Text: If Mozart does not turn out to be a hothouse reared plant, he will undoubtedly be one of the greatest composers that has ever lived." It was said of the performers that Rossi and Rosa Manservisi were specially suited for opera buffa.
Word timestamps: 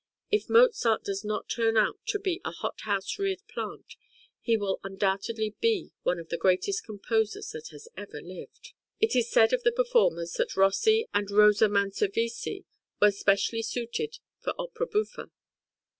If 0.31 0.49
Mozart 0.49 1.03
does 1.03 1.23
not 1.23 1.47
turn 1.47 1.77
out 1.77 1.99
to 2.07 2.17
be 2.17 2.41
a 2.43 2.49
hothouse 2.49 3.19
reared 3.19 3.43
plant, 3.47 3.95
he 4.41 4.57
will 4.57 4.79
undoubtedly 4.83 5.55
be 5.61 5.91
one 6.01 6.17
of 6.17 6.29
the 6.29 6.39
greatest 6.39 6.83
composers 6.83 7.51
that 7.51 7.67
has 7.67 7.87
ever 7.95 8.19
lived." 8.19 8.73
It 8.99 9.11
was 9.13 9.29
said 9.29 9.53
of 9.53 9.61
the 9.61 9.71
performers 9.71 10.31
that 10.39 10.55
Rossi 10.57 11.07
and 11.13 11.29
Rosa 11.29 11.67
Manservisi 11.69 12.65
were 12.99 13.11
specially 13.11 13.61
suited 13.61 14.17
for 14.39 14.55
opera 14.57 14.87
buffa. 14.87 15.29